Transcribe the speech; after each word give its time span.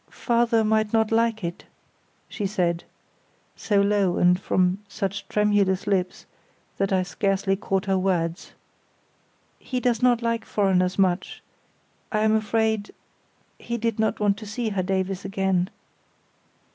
"Father 0.09 0.63
might 0.63 0.93
not 0.93 1.11
like 1.11 1.43
it," 1.43 1.65
she 2.27 2.47
said, 2.47 2.85
so 3.55 3.81
low 3.83 4.17
and 4.17 4.39
from 4.39 4.79
such 4.87 5.27
tremulous 5.27 5.85
lips 5.85 6.25
that 6.77 6.91
I 6.91 7.03
scarcely 7.03 7.55
caught 7.55 7.85
her 7.85 7.99
words. 7.99 8.53
"He 9.59 9.79
does 9.79 10.01
not 10.01 10.23
like 10.23 10.43
foreigners 10.43 10.97
much. 10.97 11.43
I 12.11 12.21
am 12.21 12.35
afraid... 12.35 12.91
he 13.59 13.77
did 13.77 13.99
not 13.99 14.19
want 14.19 14.37
to 14.37 14.47
see 14.47 14.69
Herr 14.69 14.81
Davies 14.81 15.23
again." 15.23 15.69